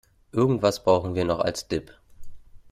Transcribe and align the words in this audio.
Irgendwas 0.31 0.83
brauchen 0.83 1.13
wir 1.13 1.25
noch 1.25 1.37
als 1.41 1.67
Dip. 1.67 1.95